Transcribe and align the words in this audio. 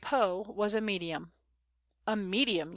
Poe 0.03 0.41
was 0.55 0.73
a 0.73 0.81
medium. 0.81 1.31
"A 2.07 2.15
medium!" 2.15 2.69